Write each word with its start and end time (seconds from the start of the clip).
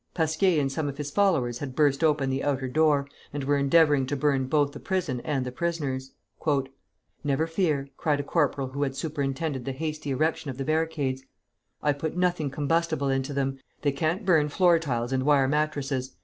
Pasquier 0.15 0.59
and 0.59 0.71
some 0.71 0.89
of 0.89 0.97
his 0.97 1.11
followers 1.11 1.59
had 1.59 1.75
burst 1.75 2.03
open 2.03 2.31
the 2.31 2.43
outer 2.43 2.67
door, 2.67 3.07
and 3.31 3.43
were 3.43 3.55
endeavoring 3.59 4.07
to 4.07 4.15
burn 4.15 4.47
both 4.47 4.71
the 4.71 4.79
prison 4.79 5.19
and 5.23 5.45
the 5.45 5.51
prisoners. 5.51 6.13
"Never 7.23 7.45
fear," 7.45 7.87
cried 7.97 8.19
a 8.19 8.23
corporal 8.23 8.69
who 8.69 8.81
had 8.81 8.95
superintended 8.95 9.63
the 9.63 9.73
hasty 9.73 10.09
erection 10.09 10.49
of 10.49 10.57
the 10.57 10.65
barricades; 10.65 11.21
"I 11.83 11.93
put 11.93 12.17
nothing 12.17 12.49
combustible 12.49 13.09
into 13.09 13.31
them. 13.31 13.59
They 13.83 13.91
can't 13.91 14.25
burn 14.25 14.49
floor 14.49 14.79
tiles 14.79 15.13
and 15.13 15.21
wire 15.21 15.47
mattresses. 15.47 16.15